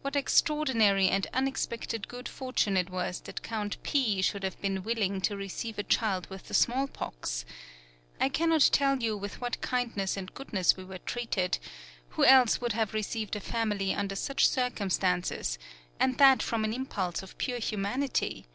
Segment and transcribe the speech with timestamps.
[0.00, 4.22] "What extraordinary and unexpected good fortune it was that Count P.
[4.22, 7.44] should have been willing to receive a child with the small pox!
[8.18, 11.58] I cannot tell you with what kindness and goodness we were treated;
[12.16, 15.58] who else would have received a family under such circumstances,
[15.98, 18.46] and that from an impulse of pure humanity?